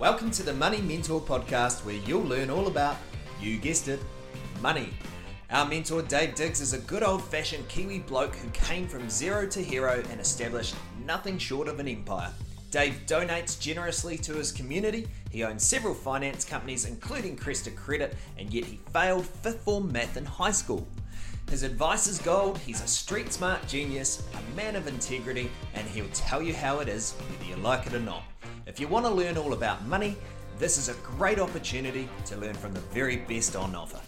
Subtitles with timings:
[0.00, 2.96] Welcome to the Money Mentor podcast, where you'll learn all about,
[3.38, 4.00] you guessed it,
[4.62, 4.94] money.
[5.50, 9.46] Our mentor Dave Diggs is a good old fashioned Kiwi bloke who came from zero
[9.48, 12.32] to hero and established nothing short of an empire.
[12.70, 15.06] Dave donates generously to his community.
[15.28, 20.16] He owns several finance companies, including Cresta Credit, and yet he failed fifth form math
[20.16, 20.88] in high school.
[21.50, 26.08] His advice is gold, he's a street smart genius, a man of integrity, and he'll
[26.14, 28.22] tell you how it is, whether you like it or not.
[28.70, 30.16] If you want to learn all about money,
[30.60, 34.00] this is a great opportunity to learn from the very best on offer.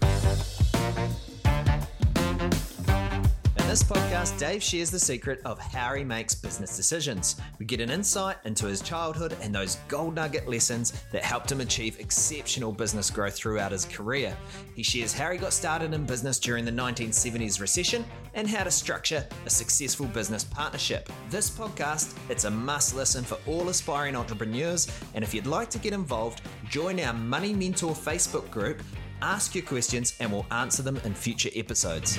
[3.73, 7.37] This podcast, Dave shares the secret of how he makes business decisions.
[7.59, 11.63] We get an insight into his childhood and those gold nugget lessons that helped him
[11.63, 14.37] achieve exceptional business growth throughout his career.
[14.75, 18.05] He shares how he got started in business during the 1970s recession
[18.35, 21.09] and how to structure a successful business partnership.
[21.31, 25.79] This podcast, it's a must listen for all aspiring entrepreneurs, and if you'd like to
[25.79, 28.83] get involved, join our Money Mentor Facebook group,
[29.23, 32.19] ask your questions and we'll answer them in future episodes.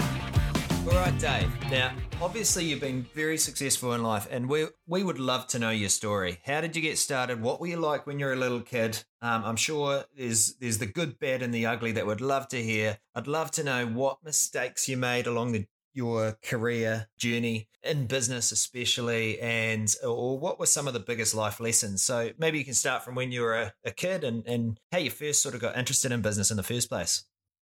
[0.85, 1.49] All right, Dave.
[1.71, 5.69] Now, obviously, you've been very successful in life, and we we would love to know
[5.69, 6.41] your story.
[6.45, 7.41] How did you get started?
[7.41, 9.01] What were you like when you were a little kid?
[9.21, 12.61] Um, I'm sure there's there's the good, bad, and the ugly that we'd love to
[12.61, 12.99] hear.
[13.15, 18.51] I'd love to know what mistakes you made along the, your career journey in business,
[18.51, 22.03] especially, and or what were some of the biggest life lessons.
[22.03, 24.97] So maybe you can start from when you were a, a kid and and how
[24.97, 27.23] you first sort of got interested in business in the first place.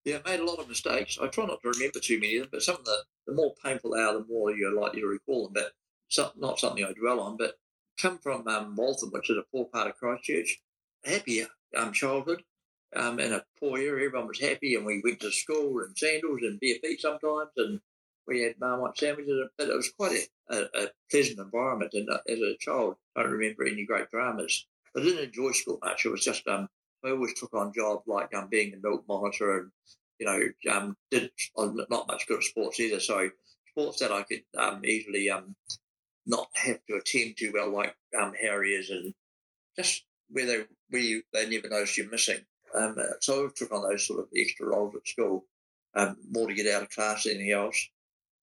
[0.07, 1.19] Yeah, I made a lot of mistakes.
[1.21, 3.55] I try not to remember too many of them, but some of the, the more
[3.65, 5.55] painful they are, the more you're likely to recall them.
[5.55, 5.73] But
[6.09, 7.59] some, not something I dwell on, but
[7.99, 10.59] come from um, Waltham, which is a poor part of Christchurch.
[11.05, 11.45] Happy
[11.77, 12.45] um, childhood
[12.95, 14.07] um, in a poor area.
[14.07, 17.81] Everyone was happy, and we went to school in sandals and bare feet sometimes, and
[18.29, 19.49] we had marmite sandwiches.
[19.59, 21.95] But it was quite a, a, a pleasant environment.
[21.95, 24.69] And uh, as a child, I don't remember any great dramas.
[24.97, 26.07] I didn't enjoy school much.
[26.07, 26.69] It was just um,
[27.05, 29.71] I always took on jobs like um, being a milk monitor and,
[30.19, 33.01] you know, um, did not much good at sports either.
[33.01, 33.31] So
[33.71, 35.55] sports that I could um, easily um,
[36.27, 39.15] not have to attend to well, like um, Harriers and
[39.79, 42.41] just where they, where you, they never notice you're missing.
[42.75, 45.45] Um, so I took on those sort of extra roles at school,
[45.95, 47.89] um, more to get out of class than anything else.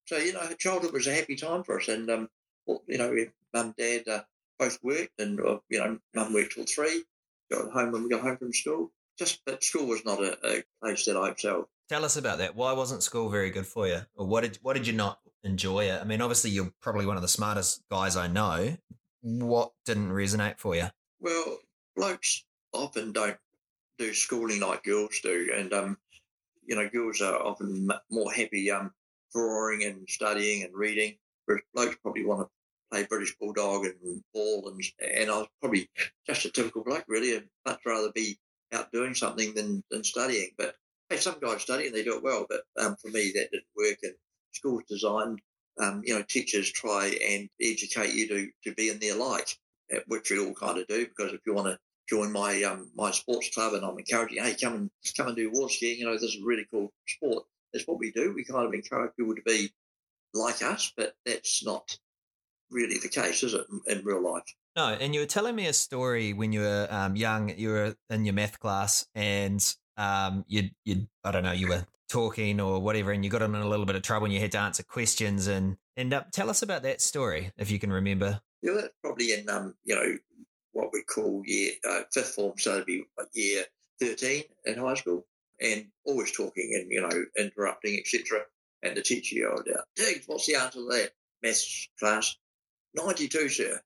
[0.06, 1.88] So, you know, childhood was a happy time for us.
[1.88, 2.30] And, um,
[2.68, 3.16] you know,
[3.54, 4.22] mum, dad uh,
[4.60, 7.04] both worked and, uh, you know, mum worked till three
[7.54, 8.92] got home when we got home from school.
[9.18, 11.66] Just that school was not a, a place that I excelled.
[11.90, 12.56] Tell us about that.
[12.56, 15.86] Why wasn't school very good for you, or what did what did you not enjoy
[15.86, 16.02] it?
[16.02, 18.78] I mean, obviously you're probably one of the smartest guys I know.
[19.22, 20.88] What didn't resonate for you?
[21.20, 21.60] Well,
[21.96, 23.38] blokes often don't
[23.98, 25.98] do schooling like girls do, and um,
[26.66, 28.92] you know, girls are often more happy um
[29.34, 32.48] drawing and studying and reading, whereas blokes probably want to
[32.94, 35.90] play British Bulldog and ball, and and I was probably
[36.28, 37.36] just a typical bloke, really.
[37.36, 38.38] I'd much rather be
[38.72, 40.52] out doing something than, than studying.
[40.58, 40.76] But
[41.10, 43.66] hey, some guys study and they do it well, but um, for me that didn't
[43.76, 43.98] work.
[44.04, 44.14] And
[44.52, 45.40] schools designed,
[45.80, 49.56] um, you know, teachers try and educate you to, to be in their light,
[49.94, 51.06] uh, which we all kind of do.
[51.06, 54.56] Because if you want to join my um, my sports club, and I'm encouraging, hey,
[54.60, 56.00] come and come and do water skiing.
[56.00, 57.46] You know, this is a really cool sport.
[57.74, 58.34] That's what we do.
[58.36, 59.72] We kind of encourage people to be
[60.36, 61.98] like us, but that's not
[62.74, 64.44] really the case, is it, in, real life?
[64.76, 67.50] No, and you were telling me a story when you were um, young.
[67.58, 69.64] You were in your math class, and
[69.98, 73.56] um, you you I don't know, you were talking or whatever, and you got in
[73.56, 75.48] a little bit of trouble, and you had to answer questions.
[75.48, 78.42] And and uh, tell us about that story if you can remember.
[78.62, 80.18] Yeah, that's probably in um, you know
[80.72, 83.04] what we call year uh, fifth form, so it'd be
[83.34, 83.64] year
[84.00, 85.26] thirteen in high school,
[85.60, 88.42] and always talking and you know interrupting, etc.
[88.82, 91.12] And the teacher yelled out, "Diggs, what's the answer to that
[91.42, 92.36] maths class?"
[92.96, 93.82] 92, sir.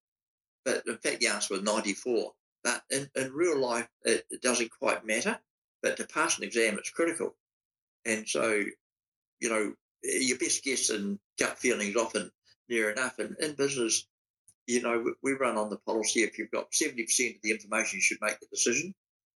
[0.66, 2.34] But in fact, the answer was 94.
[2.64, 5.40] But in, in real life, it, it doesn't quite matter.
[5.82, 7.36] But to pass an exam, it's critical.
[8.06, 8.64] And so,
[9.40, 9.74] you know,
[10.04, 12.32] your best guess and gut feeling is often
[12.70, 13.20] near enough.
[13.20, 14.08] And in business,
[14.66, 17.00] you know, we run on the policy if you've got 70%
[17.36, 18.94] of the information, you should make the decision.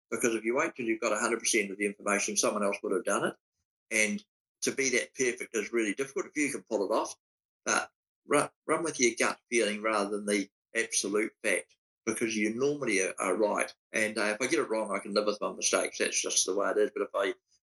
[0.10, 3.06] Because if you wait till you've got 100% of the information, someone else would have
[3.06, 3.34] done it.
[3.92, 4.24] And
[4.64, 6.28] to be that perfect is really difficult.
[6.28, 7.16] If you can pull it off,
[7.66, 7.90] but
[8.30, 13.14] run, run with your gut feeling rather than the absolute fact because you normally are,
[13.20, 13.74] are right.
[13.94, 15.98] And uh, if I get it wrong, I can live with my mistakes.
[16.00, 16.92] That's just the way it is.
[16.96, 17.34] But if I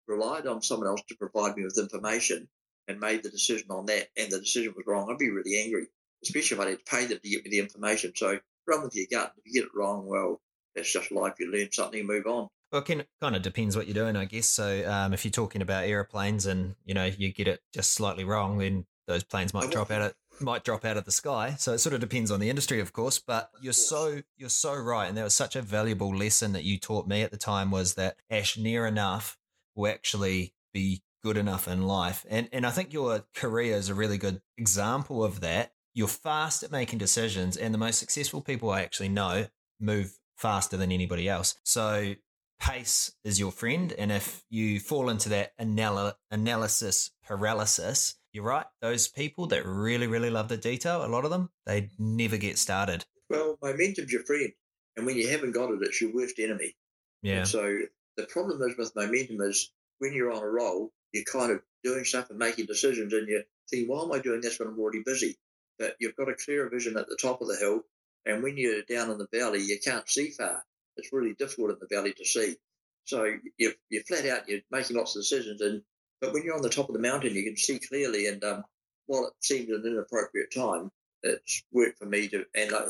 [0.06, 2.48] relied on someone else to provide me with information
[2.88, 5.86] and made the decision on that and the decision was wrong, I'd be really angry,
[6.24, 8.12] especially if I had to pay them to get me the information.
[8.14, 9.32] So run with your gut.
[9.38, 10.40] If you get it wrong, well,
[10.74, 11.34] that's just life.
[11.38, 12.48] You learn something and move on.
[12.70, 14.46] Well, it can, kind of depends what you're doing, I guess.
[14.46, 18.24] So um, if you're talking about airplanes and, you know, you get it just slightly
[18.24, 21.54] wrong, then those planes might drop out of might drop out of the sky.
[21.58, 23.18] So it sort of depends on the industry, of course.
[23.18, 26.78] But you're so you're so right, and that was such a valuable lesson that you
[26.78, 29.38] taught me at the time was that Ash near enough
[29.74, 32.26] will actually be good enough in life.
[32.28, 35.72] And and I think your career is a really good example of that.
[35.94, 39.46] You're fast at making decisions, and the most successful people I actually know
[39.80, 41.56] move faster than anybody else.
[41.64, 42.14] So
[42.58, 48.66] pace is your friend, and if you fall into that anal- analysis paralysis, you're right.
[48.80, 52.58] Those people that really, really love the detail, a lot of them, they never get
[52.58, 53.04] started.
[53.28, 54.52] Well, momentum's your friend,
[54.96, 56.74] and when you haven't got it, it's your worst enemy.
[57.22, 57.38] Yeah.
[57.38, 57.78] And so
[58.16, 62.04] the problem is with momentum is when you're on a roll, you're kind of doing
[62.04, 65.02] stuff and making decisions, and you think, why am I doing this when I'm already
[65.04, 65.36] busy?
[65.78, 67.82] But you've got a clearer vision at the top of the hill,
[68.26, 70.62] and when you're down in the valley, you can't see far.
[70.96, 72.56] It's really difficult in the valley to see.
[73.04, 73.24] So
[73.58, 75.82] you're, you're flat out, you're making lots of decisions, and
[76.22, 78.28] but when you're on the top of the mountain, you can see clearly.
[78.28, 78.64] And um,
[79.06, 80.90] while it seemed an inappropriate time,
[81.24, 82.86] it's worked for me to, and like,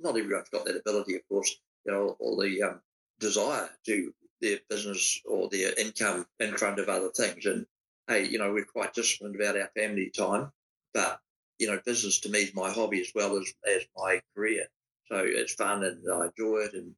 [0.00, 1.56] not everyone's got that ability, of course,
[1.86, 2.80] you know, or the um,
[3.20, 7.46] desire to their business or their income in front of other things.
[7.46, 7.64] And
[8.08, 10.50] hey, you know, we're quite disciplined about our family time,
[10.92, 11.20] but
[11.58, 14.66] you know, business to me is my hobby as well as, as my career.
[15.06, 16.94] So it's fun and I enjoy it, and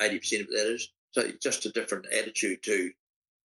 [0.00, 2.92] eighty percent of that is so it's just a different attitude to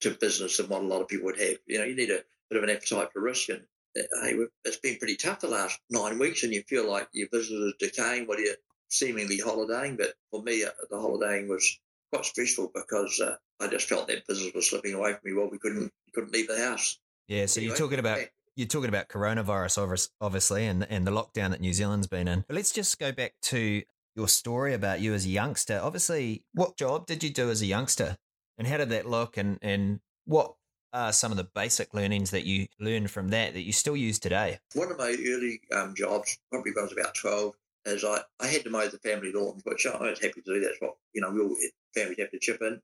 [0.02, 1.58] to business than what a lot of people would have.
[1.66, 3.62] You know, you need a bit of an appetite for risk, and
[3.98, 7.28] uh, hey, it's been pretty tough the last nine weeks, and you feel like your
[7.32, 8.56] business is decaying while you're
[8.90, 9.98] seemingly holidaying.
[9.98, 11.80] But for me, uh, the holidaying was
[12.12, 15.34] quite stressful because uh, I just felt that business was slipping away from me.
[15.34, 17.00] Well, we couldn't couldn't leave the house.
[17.28, 18.20] Yeah, so anyway, you're talking about.
[18.58, 22.44] You're talking about coronavirus, obviously, and and the lockdown that New Zealand's been in.
[22.48, 23.82] But let's just go back to
[24.14, 25.80] your story about you as a youngster.
[25.82, 28.18] Obviously, what job did you do as a youngster?
[28.62, 29.38] And how did that look?
[29.38, 30.54] And and what
[30.94, 34.20] are some of the basic learnings that you learned from that that you still use
[34.20, 34.60] today?
[34.76, 37.56] One of my early um, jobs, probably when I was about twelve,
[37.88, 40.60] is I, I had to mow the family lawn, which I was happy to do.
[40.60, 41.56] That's what you know we all
[41.96, 42.80] families have to chip in.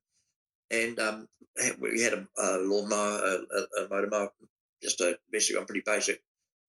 [0.72, 1.28] And um,
[1.78, 4.32] we had a, a lawnmower, a, a, motor mower,
[4.82, 6.20] just a basically pretty basic.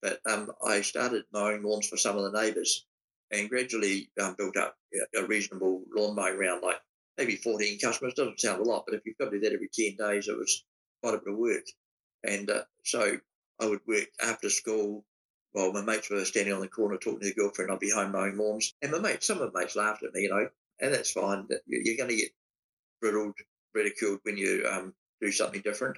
[0.04, 2.86] But um, I started mowing lawns for some of the neighbours,
[3.32, 4.78] and gradually um, built up
[5.18, 6.80] a reasonable lawn mowing round, like
[7.20, 8.14] maybe 14 customers.
[8.14, 10.38] Doesn't sound a lot, but if you've got to do that every 10 days, it
[10.38, 10.64] was
[11.04, 11.66] quite a bit of work.
[12.24, 13.18] And uh, so
[13.60, 15.06] I would work after school
[15.52, 17.72] while my mates were standing on the corner talking to their girlfriend.
[17.72, 18.74] I'd be home mowing lawns.
[18.82, 20.48] And my mates, some of my mates laughed at me, you know,
[20.80, 21.48] and that's fine.
[21.68, 22.32] You're going to get
[23.02, 23.36] riddled,
[23.74, 25.98] ridiculed when you um, do something different.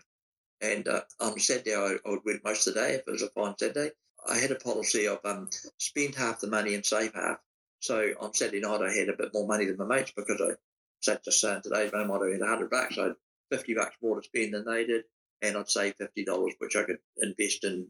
[0.62, 3.24] And uh, on Saturday, I, I, would work most of the day if it was
[3.24, 3.92] a fine Saturday.
[4.28, 7.38] I had a policy of um, spend half the money and save half.
[7.80, 10.54] So on Saturday night, I had a bit more money than my mates because I
[11.02, 12.98] just saying today, I might have had 100 bucks.
[12.98, 13.16] I had
[13.52, 15.04] 50 bucks more to spend than they did.
[15.42, 17.88] And I'd save $50, which I could invest in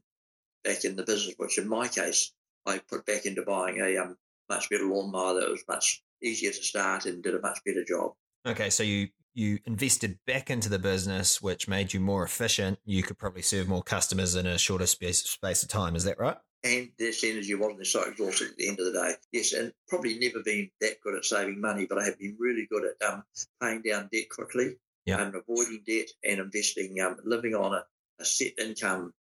[0.64, 2.34] back in the business, which in my case,
[2.66, 4.18] I put back into buying a um,
[4.50, 8.14] much better lawnmower that was much easier to start and did a much better job.
[8.46, 12.80] Okay, so you you invested back into the business, which made you more efficient.
[12.84, 15.96] You could probably serve more customers in a shorter space space of time.
[15.96, 16.38] Is that right?
[16.64, 19.14] And this energy wasn't so exhausted at the end of the day.
[19.32, 22.68] Yes, and probably never been that good at saving money, but I have been really
[22.70, 23.24] good at um,
[23.60, 24.76] paying down debt quickly
[25.06, 25.22] yeah.
[25.22, 27.84] and avoiding debt and investing, um, living on a,
[28.20, 29.14] a set income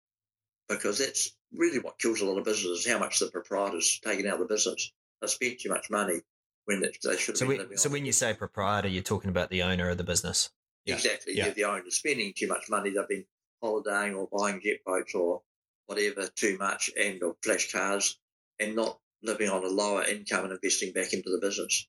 [0.69, 4.35] because that's really what kills a lot of businesses, how much the proprietors taking out
[4.35, 4.93] of the business.
[5.21, 6.21] They spent too much money
[6.65, 9.51] when they should have so been living So when you say proprietor, you're talking about
[9.51, 10.51] the owner of the business.
[10.85, 10.95] Yeah.
[10.95, 11.37] Exactly.
[11.37, 11.51] Yeah.
[11.51, 12.91] the owner spending too much money.
[12.91, 13.25] They've been
[13.63, 15.43] holidaying or buying jet boats or
[15.91, 18.17] whatever too much and or flash cars
[18.61, 21.89] and not living on a lower income and investing back into the business.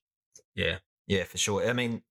[0.56, 0.78] Yeah.
[1.06, 1.68] Yeah, for sure.
[1.68, 2.02] I mean,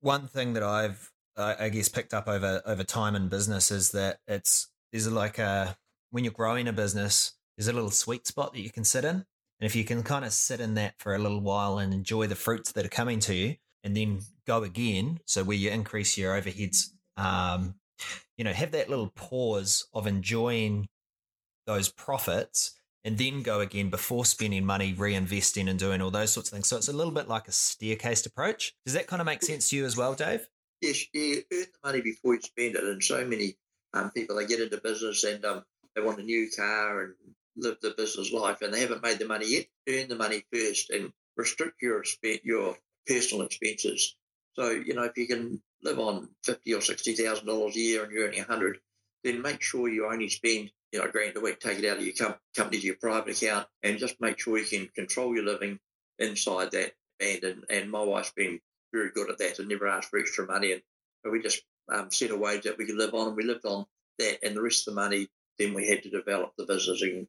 [0.00, 4.18] one thing that I've I guess picked up over over time in business is that
[4.26, 5.76] it's there's like a
[6.10, 9.24] when you're growing a business, there's a little sweet spot that you can sit in.
[9.60, 12.26] And if you can kind of sit in that for a little while and enjoy
[12.26, 16.18] the fruits that are coming to you and then go again, so where you increase
[16.18, 17.76] your overheads, um,
[18.36, 20.88] you know, have that little pause of enjoying
[21.68, 26.48] those profits and then go again before spending money, reinvesting and doing all those sorts
[26.48, 26.68] of things.
[26.68, 28.74] So it's a little bit like a staircase approach.
[28.84, 30.48] Does that kind of make sense to you as well, Dave?
[30.80, 32.82] Yes, you earn the money before you spend it.
[32.82, 33.56] And so many
[33.94, 35.62] um, people, they get into business and um,
[35.94, 37.14] they want a new car and
[37.56, 40.90] live the business life and they haven't made the money yet, earn the money first
[40.90, 42.02] and restrict your
[42.42, 44.16] your personal expenses.
[44.54, 48.02] So, you know, if you can live on fifty or sixty thousand dollars a year
[48.02, 48.78] and you're earning a hundred,
[49.24, 51.60] then make sure you only spend you know a grand a week.
[51.60, 54.58] Take it out of your com- company to your private account, and just make sure
[54.58, 55.78] you can control your living
[56.18, 57.44] inside that band.
[57.44, 58.60] And, and my wife's been
[58.92, 60.72] very good at that and never asked for extra money.
[60.72, 60.82] And
[61.32, 63.86] we just um, set a wage that we could live on, and we lived on
[64.18, 64.44] that.
[64.44, 65.28] And the rest of the money,
[65.58, 67.26] then we had to develop the business and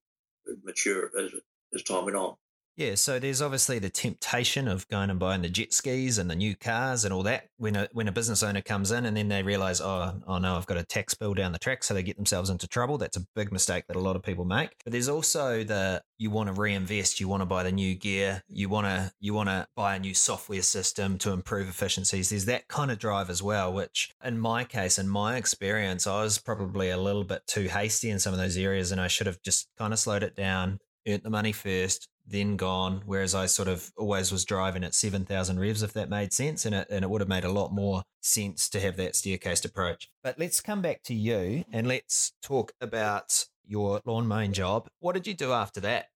[0.63, 1.31] mature as
[1.73, 2.35] as time went on.
[2.79, 6.35] Yeah, so there's obviously the temptation of going and buying the jet skis and the
[6.35, 9.27] new cars and all that when a when a business owner comes in and then
[9.27, 12.03] they realize, oh, oh no, I've got a tax bill down the track, so they
[12.03, 12.97] get themselves into trouble.
[12.97, 14.77] That's a big mistake that a lot of people make.
[14.85, 18.43] But there's also the you want to reinvest, you want to buy the new gear,
[18.47, 22.29] you want to you want to buy a new software system to improve efficiencies.
[22.29, 26.23] There's that kind of drive as well, which in my case, in my experience, I
[26.23, 29.27] was probably a little bit too hasty in some of those areas and I should
[29.27, 33.03] have just kind of slowed it down, earned the money first, then gone.
[33.05, 36.65] Whereas I sort of always was driving at 7,000 revs, if that made sense.
[36.65, 39.65] And it, and it would have made a lot more sense to have that staircased
[39.65, 40.09] approach.
[40.23, 44.87] But let's come back to you and let's talk about your lawn mowing job.
[44.99, 46.07] What did you do after that?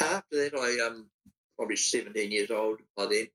[0.00, 1.06] After that, I um
[1.56, 3.26] probably 17 years old by then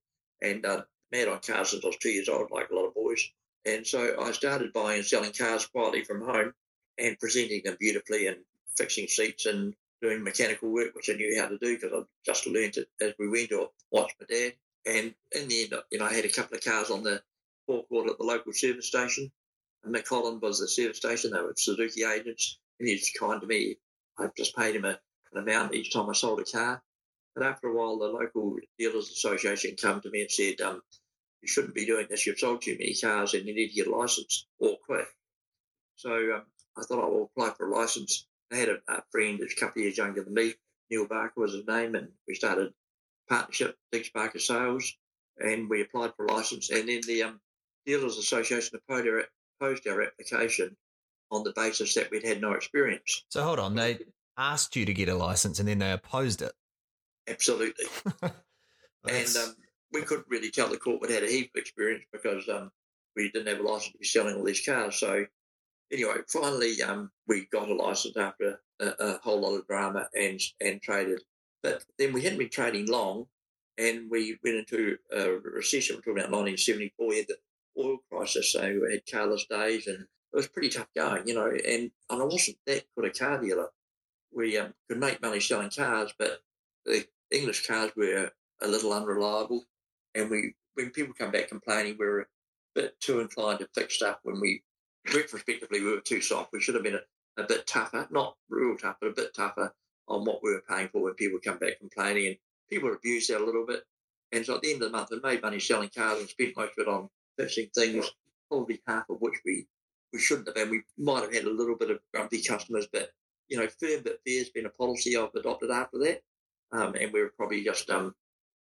[0.41, 2.93] and uh, mad on cars since I was two years old, like a lot of
[2.93, 3.23] boys.
[3.65, 6.53] And so I started buying and selling cars quietly from home
[6.97, 8.37] and presenting them beautifully and
[8.77, 12.47] fixing seats and doing mechanical work, which I knew how to do because I just
[12.47, 14.53] learned it as we went or watched my dad.
[14.85, 17.21] And in the end, you know, I had a couple of cars on the
[17.65, 19.31] forecourt at the local service station.
[19.83, 21.31] And Mick Holland was the service station.
[21.31, 22.59] They were Suzuki agents.
[22.79, 23.77] And he was kind to me.
[24.17, 24.99] I just paid him a,
[25.33, 26.81] an amount each time I sold a car.
[27.35, 30.81] And after a while, the local dealers association came to me and said, um,
[31.41, 32.25] you shouldn't be doing this.
[32.25, 35.05] You've sold too many cars and you need to get a license or quit.
[35.95, 36.43] So um,
[36.77, 39.55] I thought I will apply for a license I had a, a friend that's a
[39.55, 40.53] couple of years younger than me.
[40.89, 42.73] Neil Barker was his name, and we started
[43.27, 44.93] partnership, Diggs Barker Sales,
[45.37, 46.69] and we applied for a license.
[46.69, 47.41] And then the um,
[47.85, 50.75] Dealers Association opposed our application
[51.31, 53.25] on the basis that we'd had no experience.
[53.29, 53.99] So hold on, they
[54.37, 56.53] asked you to get a license, and then they opposed it.
[57.27, 57.85] Absolutely.
[58.21, 59.55] and um,
[59.91, 62.71] we couldn't really tell the court we'd had a heap of experience because um,
[63.15, 64.95] we didn't have a license to be selling all these cars.
[64.95, 65.25] So
[65.91, 70.39] anyway, finally, um, we got a license after a, a, whole lot of drama and
[70.61, 71.23] and traded.
[71.63, 73.27] But then we hadn't been trading long,
[73.77, 75.95] and we went into a recession.
[75.95, 77.07] We're talking about 1974.
[77.07, 77.37] We had the
[77.79, 81.47] oil crisis, so we had carless days, and it was pretty tough going, you know.
[81.47, 83.69] And, and I wasn't that good a car dealer.
[84.33, 86.41] We um, could make money selling cars, but
[86.85, 89.65] the English cars were a little unreliable.
[90.15, 92.25] And we, when people come back complaining, we we're a
[92.75, 94.63] bit too inclined to fix stuff when we
[95.13, 96.51] retrospectively, we were too soft.
[96.53, 99.73] We should have been a, a bit tougher, not real tough, but a bit tougher
[100.07, 102.27] on what we were paying for when people come back complaining.
[102.27, 102.37] And
[102.69, 103.83] people abused that a little bit.
[104.31, 106.57] And so at the end of the month, we made money selling cars and spent
[106.57, 108.09] most of it on fixing things,
[108.49, 109.67] probably half of which we,
[110.11, 110.57] we shouldn't have.
[110.57, 113.11] And we might have had a little bit of grumpy customers, but,
[113.47, 116.21] you know, firm but fair has been a policy I've adopted after that.
[116.71, 118.13] Um, and we were probably just um,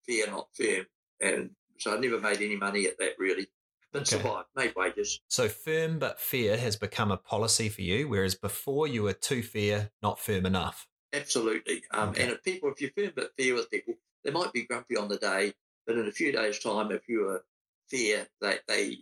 [0.06, 0.86] fair, not firm.
[1.20, 3.48] And so I never made any money at that really
[3.96, 4.16] and okay.
[4.16, 5.20] survive, made wages.
[5.28, 9.42] So firm but fair has become a policy for you, whereas before you were too
[9.42, 10.86] fair, not firm enough.
[11.12, 11.82] Absolutely.
[11.92, 12.24] Um, okay.
[12.24, 15.08] And if people, if you're firm but fair with people, they might be grumpy on
[15.08, 15.52] the day,
[15.86, 17.44] but in a few days' time, if you are
[17.88, 18.96] fair, they they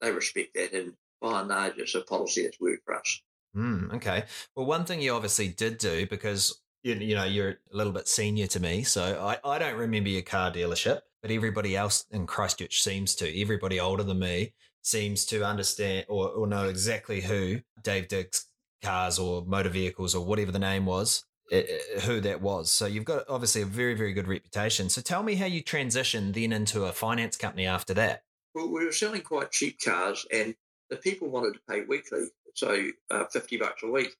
[0.00, 3.22] they respect that, and by and large, it's a policy that's worked for us.
[3.56, 4.24] Mm, okay.
[4.54, 8.08] Well, one thing you obviously did do because you, you know you're a little bit
[8.08, 12.26] senior to me, so I, I don't remember your car dealership but everybody else in
[12.26, 13.40] Christchurch seems to.
[13.40, 18.46] Everybody older than me seems to understand or, or know exactly who Dave Diggs
[18.82, 21.24] cars or motor vehicles or whatever the name was,
[22.04, 22.70] who that was.
[22.70, 24.88] So you've got obviously a very, very good reputation.
[24.88, 28.22] So tell me how you transitioned then into a finance company after that.
[28.54, 30.54] Well, we were selling quite cheap cars and
[30.88, 32.24] the people wanted to pay weekly.
[32.54, 34.16] So uh, 50 bucks a week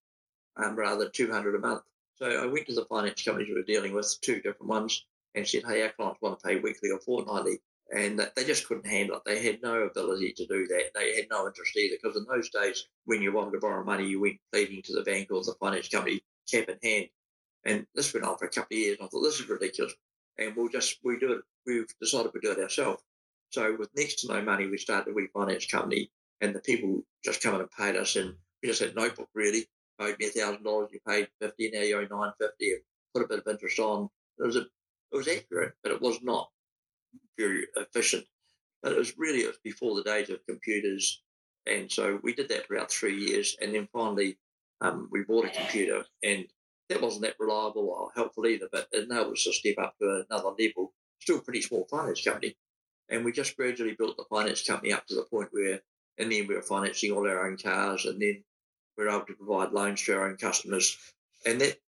[0.57, 1.83] um, rather than 200 a month.
[2.21, 5.47] So I went to the finance companies we were dealing with, two different ones, and
[5.47, 7.61] said, hey, our clients want to pay weekly or fortnightly.
[7.97, 9.23] And they just couldn't handle it.
[9.25, 10.91] They had no ability to do that.
[10.95, 14.07] They had no interest either, because in those days, when you wanted to borrow money,
[14.07, 17.09] you went pleading to the bank or the finance company cap in hand.
[17.65, 18.99] And this went on for a couple of years.
[18.99, 19.95] And I thought, this is ridiculous.
[20.39, 23.03] And we'll just, we do it, we've decided we do it ourselves.
[23.51, 26.11] So with next to no money, we started a refinance company
[26.41, 28.17] and the people just come in and paid us.
[28.17, 29.67] And we just had notebook really,
[30.01, 32.83] paid me a thousand dollars, you paid 50, now you owe 950
[33.15, 34.09] put a bit of interest on.
[34.39, 34.61] It was a
[35.13, 36.49] it was accurate, but it was not
[37.37, 38.25] very efficient.
[38.83, 41.23] But it was really it was before the days of computers,
[41.67, 44.39] and so we did that for about three years, and then finally
[44.81, 46.47] um, we bought a computer, and
[46.89, 48.69] that wasn't that reliable or helpful either.
[48.71, 50.95] But it enabled us to step up to another level.
[51.21, 52.57] Still pretty small finance company,
[53.11, 55.81] and we just gradually built the finance company up to the point where,
[56.17, 58.43] and then we were financing all our own cars, and then
[59.01, 60.97] we were able to provide loans to our own customers,
[61.47, 61.79] and that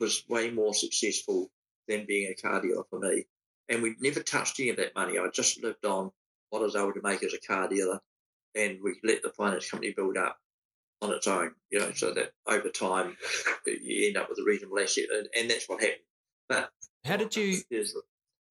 [0.00, 1.50] was way more successful
[1.86, 3.26] than being a car dealer for me.
[3.68, 5.18] And we never touched any of that money.
[5.18, 6.10] I just lived on
[6.48, 8.00] what I was able to make as a car dealer,
[8.56, 10.38] and we let the finance company build up
[11.02, 11.52] on its own.
[11.70, 13.16] You know, so that over time
[13.66, 16.00] you end up with a reasonable asset, and, and that's what happened.
[16.48, 16.70] But
[17.04, 17.58] How did you?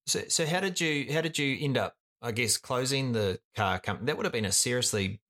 [0.06, 1.96] So, so how did you how did you end up?
[2.22, 4.06] I guess closing the car company.
[4.06, 5.22] That would have been a seriously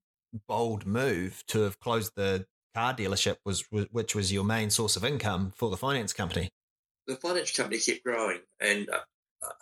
[0.47, 5.03] bold move to have closed the car dealership, was which was your main source of
[5.03, 6.49] income for the finance company.
[7.07, 8.99] The finance company kept growing, and uh,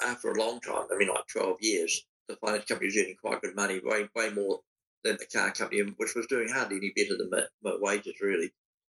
[0.05, 3.41] after a long time, I mean, like twelve years, the finance company was earning quite
[3.41, 4.61] good money, way way more
[5.03, 8.51] than the car company, which was doing hardly any better than my, my wages, really.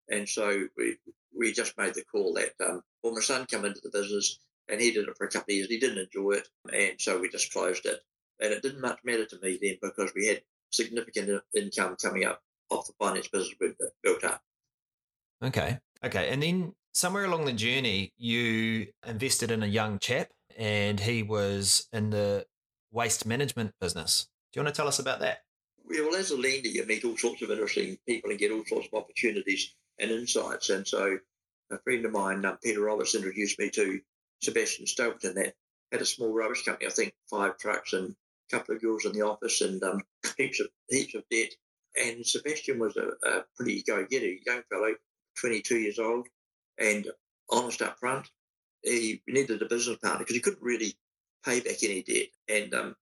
[0.10, 0.98] And so we
[1.38, 4.82] we just made the call that um, well, my son come into the business and
[4.82, 5.68] he did it for a couple of years.
[5.68, 8.00] He didn't enjoy it, and so we just closed it.
[8.40, 10.42] And it didn't much matter to me then because we had
[10.72, 14.42] significant income coming up off the finance business we've built up.
[15.44, 21.00] Okay, okay, and then somewhere along the journey, you invested in a young chap, and
[21.00, 22.46] he was in the
[22.92, 24.28] waste management business.
[24.54, 25.40] Do you want to tell us about that?
[25.84, 28.88] Well, as a lender, you meet all sorts of interesting people and get all sorts
[28.92, 30.70] of opportunities and insights.
[30.70, 31.20] And so,
[31.72, 34.00] a friend of mine, um, Peter Roberts, introduced me to
[34.42, 35.54] Sebastian Stapleton that
[35.92, 38.16] had a small rubbish company, I think five trucks and
[38.52, 40.02] a couple of girls in the office and um,
[40.38, 41.50] heaps of heaps of debt.
[42.02, 44.94] And Sebastian was a, a pretty go-getter, young fellow,
[45.40, 46.28] 22 years old,
[46.78, 47.08] and
[47.50, 48.30] honest up front.
[48.84, 50.96] He needed a business partner because he couldn't really
[51.44, 52.28] pay back any debt.
[52.48, 52.96] And um,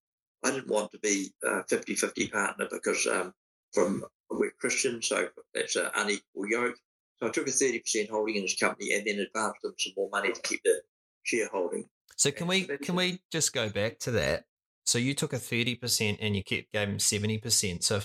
[0.43, 3.33] I didn't want to be a 50-50 partner because um,
[3.73, 6.75] from we're Christian, so that's an unequal yoke.
[7.19, 10.09] So I took a 30% holding in his company and then advanced him some more
[10.11, 10.81] money to keep the
[11.23, 11.85] shareholding.
[12.15, 14.45] So can we can we just go back to that?
[14.85, 17.83] So you took a thirty percent and you kept gave him seventy percent.
[17.83, 18.01] So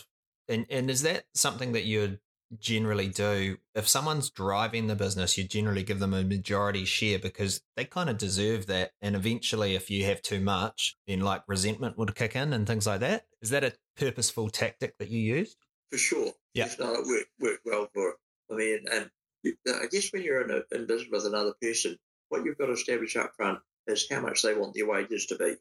[0.48, 2.20] and and is that something that you'd
[2.58, 5.36] generally do if someone's driving the business?
[5.36, 8.92] You generally give them a majority share because they kind of deserve that.
[9.02, 12.86] And eventually, if you have too much, then like resentment would kick in and things
[12.86, 13.26] like that.
[13.42, 15.56] Is that a purposeful tactic that you used?
[15.90, 16.32] For sure.
[16.54, 16.68] Yeah.
[16.78, 18.14] Not, it uh, worked, worked well for.
[18.50, 19.10] I mean, and
[19.68, 21.96] I guess when you're in, a, in business with another person,
[22.28, 25.36] what you've got to establish up front is how much they want their wages to
[25.36, 25.54] be.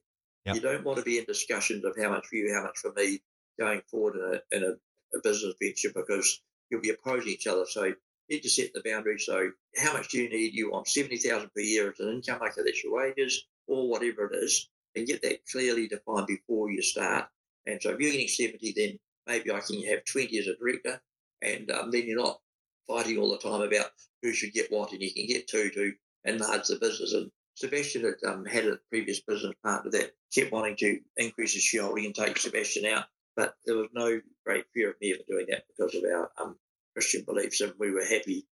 [0.45, 0.55] Yep.
[0.55, 2.93] You don't want to be in discussions of how much for you, how much for
[2.93, 3.19] me
[3.59, 7.65] going forward in a, in a, a business venture because you'll be opposing each other.
[7.67, 7.95] So you
[8.29, 9.25] need to set the boundaries.
[9.25, 10.53] So how much do you need?
[10.53, 14.35] You want 70000 per year as an income, okay, that's your wages or whatever it
[14.35, 17.27] is, and get that clearly defined before you start.
[17.65, 21.01] And so if you're getting 70, then maybe I can have 20 as a director,
[21.41, 22.39] and um, then you're not
[22.87, 23.91] fighting all the time about
[24.23, 25.93] who should get what, and you can get two to
[26.23, 27.13] enlarge the business.
[27.13, 31.63] And Sebastian had um, had a previous business partner that kept wanting to increase his
[31.63, 33.05] shareholding and take Sebastian out,
[33.37, 36.57] but there was no great fear of me ever doing that because of our um,
[36.93, 38.47] Christian beliefs, and we were happy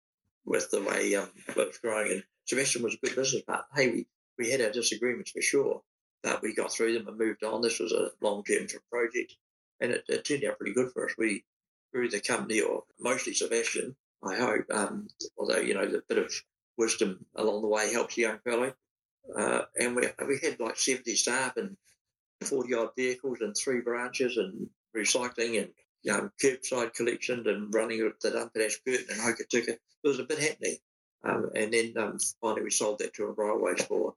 [0.44, 2.12] with the way um, it was growing.
[2.12, 3.64] And Sebastian was a good business partner.
[3.74, 4.06] Hey, we,
[4.38, 5.82] we had our disagreements for sure,
[6.22, 7.62] but we got through them and moved on.
[7.62, 9.34] This was a long-term project,
[9.80, 11.14] and it, it turned out pretty good for us.
[11.16, 11.44] We
[11.92, 16.30] grew the company, or mostly Sebastian, I hope, um, although, you know, the bit of
[16.76, 18.74] wisdom along the way helps a young fellow.
[19.34, 21.78] Uh, and we, we had like 70 staff and
[22.44, 25.70] 40 odd vehicles and three branches and recycling and
[26.02, 29.68] you know, curbside collection and running the dump at Ashburton and Hokitika.
[29.68, 30.76] It was a bit happening.
[31.26, 34.14] Um, and then um, finally we sold that to a railway for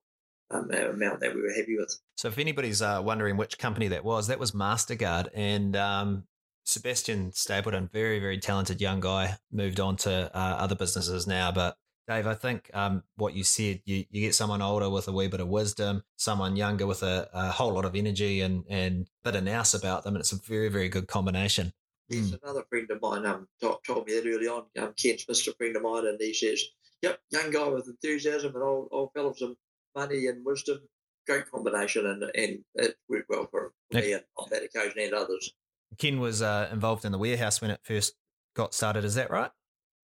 [0.51, 1.97] um, amount that we were happy with.
[2.17, 5.29] So if anybody's uh, wondering which company that was, that was Masterguard.
[5.33, 6.23] And um,
[6.65, 11.77] Sebastian Stapleton, very, very talented young guy, moved on to uh, other businesses now, but
[12.07, 15.27] Dave, I think um, what you said, you, you get someone older with a wee
[15.27, 19.35] bit of wisdom, someone younger with a, a whole lot of energy and, and bit
[19.35, 20.15] of nous about them.
[20.15, 21.73] And it's a very, very good combination.
[22.07, 22.39] Yes, mm.
[22.41, 24.63] another friend of mine um, told, told me that early on.
[24.79, 26.63] Um, Ken Smith's a friend of mine, and he says,
[27.01, 29.57] Yep, young guy with enthusiasm and old, old fellow with some
[29.93, 30.79] money and wisdom.
[31.27, 35.53] Great combination, and, and it worked well for me on that occasion and others.
[35.97, 38.13] Ken was uh, involved in the warehouse when it first
[38.55, 39.51] got started, is that right?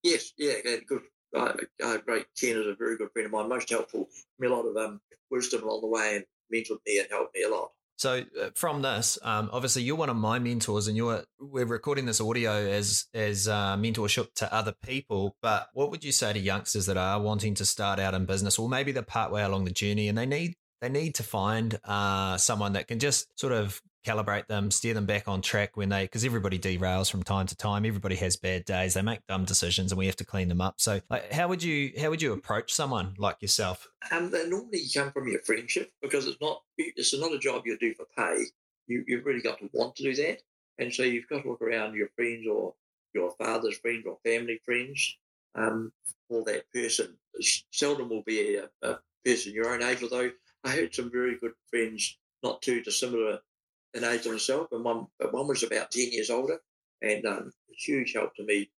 [0.04, 1.04] Yes, yeah, good
[1.36, 4.52] uh, uh, great Ken is a very good friend of mine, most helpful, me a
[4.52, 7.72] lot of um, wisdom along the way and mentored me and helped me a lot.
[7.98, 12.06] So uh, from this, um, obviously you're one of my mentors, and you're we're recording
[12.06, 15.38] this audio as as uh, mentorship to other people.
[15.42, 18.58] But what would you say to youngsters that are wanting to start out in business,
[18.58, 22.36] or maybe they're partway along the journey and they need they need to find uh,
[22.38, 26.04] someone that can just sort of calibrate them, steer them back on track when they,
[26.04, 27.86] because everybody derails from time to time.
[27.86, 28.94] Everybody has bad days.
[28.94, 30.80] They make dumb decisions, and we have to clean them up.
[30.80, 33.88] So, like, how would you how would you approach someone like yourself?
[34.12, 37.78] Um, they normally come from your friendship because it's not it's not a job you
[37.78, 38.44] do for pay.
[38.88, 40.42] You you've really got to want to do that,
[40.78, 42.74] and so you've got to look around your friends or
[43.14, 45.18] your father's friends or family friends
[45.56, 45.92] um,
[46.28, 47.18] for that person.
[47.72, 50.32] Seldom will be a, a person your own age, although
[50.64, 53.40] I had some very good friends, not too dissimilar
[53.94, 56.60] in age of myself, and one, one was about 10 years older,
[57.02, 58.70] and um, huge help to me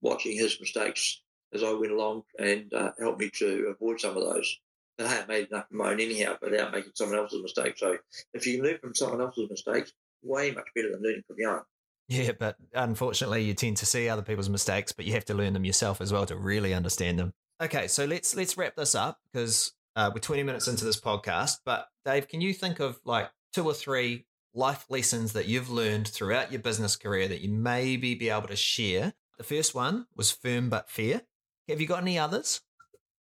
[0.00, 1.20] watching his mistakes
[1.52, 4.58] as I went along and uh, helped me to avoid some of those.
[4.98, 7.78] that I have made enough of my own anyhow without making someone else's mistake.
[7.78, 7.96] So
[8.32, 11.62] if you learn from someone else's mistakes, way much better than learning from your own.
[12.08, 15.54] Yeah, but unfortunately, you tend to see other people's mistakes, but you have to learn
[15.54, 17.32] them yourself as well to really understand them.
[17.62, 21.60] Okay, so let's let's wrap this up because uh, we're 20 minutes into this podcast.
[21.64, 26.08] But Dave, can you think of like two or three life lessons that you've learned
[26.08, 29.14] throughout your business career that you maybe be able to share?
[29.38, 31.22] The first one was firm but fair.
[31.68, 32.60] Have you got any others?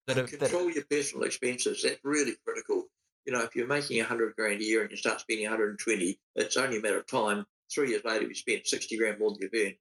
[0.07, 0.75] That have, Control that...
[0.75, 1.83] your personal expenses.
[1.83, 2.85] That's really critical.
[3.25, 6.57] You know, if you're making 100 grand a year and you start spending 120, it's
[6.57, 9.66] only a matter of time three years later, you spent 60 grand more than you've
[9.66, 9.77] earned,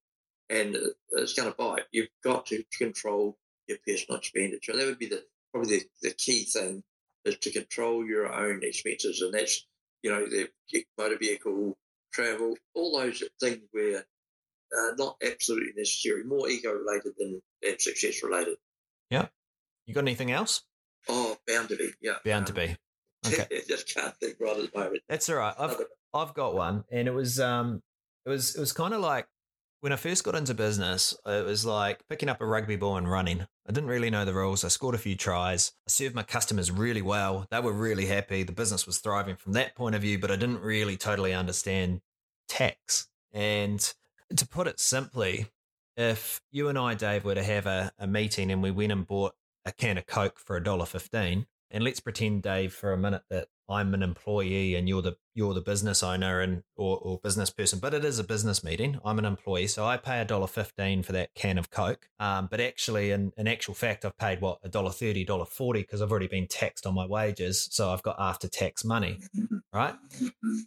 [0.50, 0.90] and uh,
[1.22, 1.84] it's going to bite.
[1.92, 3.38] You've got to control
[3.68, 4.76] your personal expenditure.
[4.76, 6.84] That would be the probably the, the key thing
[7.26, 9.66] is to control your own expenses, and that's
[10.04, 10.50] you know the
[10.98, 11.78] motor vehicle,
[12.14, 14.06] travel, all those things where
[14.78, 18.58] uh, not absolutely necessary, more ego related than, than success related.
[19.10, 19.28] Yeah.
[19.86, 20.64] You got anything else?
[21.10, 21.90] Oh, bound to be.
[22.02, 22.16] Yeah.
[22.24, 22.76] Bound um, to be.
[23.28, 23.62] Okay.
[23.68, 25.04] just can't think right at the moment.
[25.10, 25.56] That's all right.
[25.58, 25.78] I've,
[26.14, 27.82] I've got one, and it was um,
[28.26, 29.28] it was it was kind of like
[29.82, 31.16] when I first got into business.
[31.26, 33.42] It was like picking up a rugby ball and running.
[33.68, 34.64] I didn't really know the rules.
[34.64, 35.74] I scored a few tries.
[35.88, 37.46] I served my customers really well.
[37.52, 38.44] They were really happy.
[38.44, 42.02] The business was thriving from that point of view, but I didn't really totally understand
[42.48, 43.08] tax.
[43.34, 43.94] And
[44.36, 45.48] to put it simply,
[45.98, 49.06] if you and I, Dave, were to have a, a meeting and we went and
[49.06, 49.34] bought
[49.66, 53.24] a can of Coke for a dollar fifteen, and let's pretend, Dave, for a minute
[53.30, 57.50] that I'm an employee and you're the you're the business owner and or, or business
[57.50, 59.00] person, but it is a business meeting.
[59.06, 62.10] I'm an employee, so I pay a dollar fifteen for that can of Coke.
[62.20, 65.82] Um, but actually, in, in actual fact, I've paid what a dollar thirty, dollar forty
[65.82, 69.20] because I've already been taxed on my wages, so I've got after tax money,
[69.74, 69.96] right?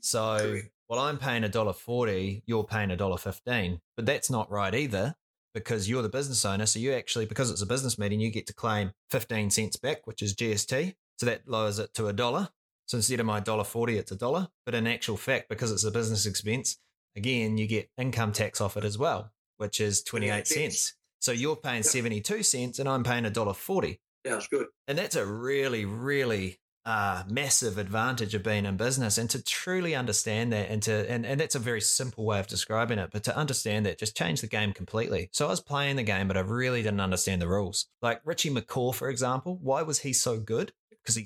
[0.00, 4.50] So while I'm paying a dollar forty, you're paying a dollar fifteen, but that's not
[4.50, 5.14] right either
[5.52, 6.66] because you're the business owner.
[6.66, 10.06] So you actually, because it's a business meeting, you get to claim 15 cents back,
[10.06, 10.94] which is GST.
[11.16, 12.48] So that lowers it to a dollar.
[12.86, 14.48] So instead of my dollar forty, it's a dollar.
[14.66, 16.78] But in actual fact, because it's a business expense,
[17.16, 20.94] again, you get income tax off it as well, which is 28 cents.
[21.20, 21.84] So you're paying yep.
[21.86, 24.00] 72 cents and I'm paying a dollar 40.
[24.24, 24.66] Yeah, it's good.
[24.86, 29.94] And that's a really, really uh, massive advantage of being in business and to truly
[29.94, 33.24] understand that and to and, and that's a very simple way of describing it but
[33.24, 36.36] to understand that just change the game completely so i was playing the game but
[36.36, 40.38] i really didn't understand the rules like richie mccaw for example why was he so
[40.38, 40.72] good
[41.04, 41.16] because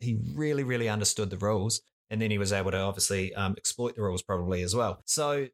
[0.00, 3.54] he he really really understood the rules and then he was able to obviously um,
[3.56, 5.46] exploit the rules probably as well so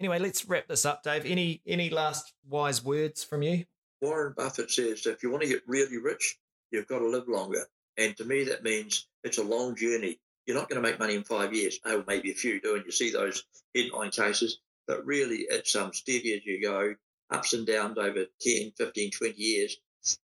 [0.00, 3.64] anyway let's wrap this up dave any any last wise words from you
[4.00, 6.38] warren buffett says if you want to get really rich
[6.70, 7.64] you've got to live longer
[7.98, 10.18] and to me, that means it's a long journey.
[10.46, 11.78] You're not going to make money in five years.
[11.84, 14.58] Oh, maybe a few do, and you see those headline cases.
[14.86, 16.94] But really, it's um, steady as you go,
[17.30, 19.76] ups and downs over 10, 15, 20 years.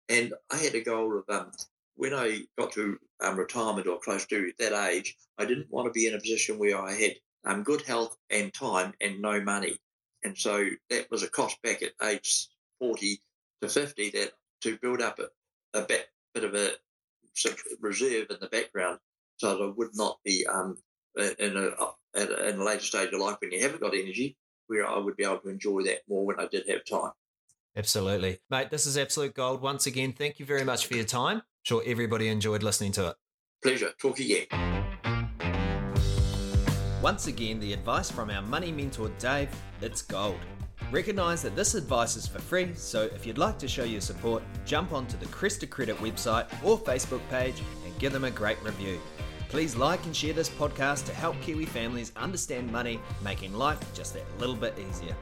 [0.09, 1.51] And I had a goal of um,
[1.95, 5.91] when I got to um, retirement or close to that age, I didn't want to
[5.91, 7.13] be in a position where I had
[7.45, 9.77] um, good health and time and no money.
[10.23, 12.47] And so that was a cost back at age
[12.79, 13.19] 40
[13.61, 16.71] to 50 that to build up a, a bit, bit of a
[17.81, 18.99] reserve in the background
[19.37, 20.77] so that I would not be um,
[21.17, 24.37] in, a, at a, in a later stage of life when you haven't got energy,
[24.67, 27.11] where I would be able to enjoy that more when I did have time.
[27.75, 28.39] Absolutely.
[28.49, 29.61] Mate, this is absolute gold.
[29.61, 31.41] Once again, thank you very much for your time.
[31.63, 33.15] I'm sure everybody enjoyed listening to it.
[33.61, 33.91] Pleasure.
[33.97, 34.47] Talk again.
[37.01, 39.49] Once again, the advice from our money mentor, Dave,
[39.79, 40.39] it's gold.
[40.91, 44.43] Recognise that this advice is for free, so if you'd like to show your support,
[44.65, 48.99] jump onto the Cresta Credit website or Facebook page and give them a great review.
[49.47, 54.15] Please like and share this podcast to help Kiwi families understand money, making life just
[54.15, 55.15] that little bit easier.